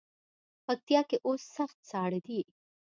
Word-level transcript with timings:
پکتیا 0.65 1.01
کې 1.09 1.17
اوس 1.27 1.41
سخت 1.57 1.77
ساړه 1.89 2.19
دی. 2.25 2.39